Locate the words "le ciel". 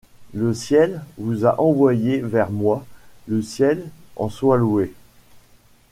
0.33-1.03, 3.27-3.87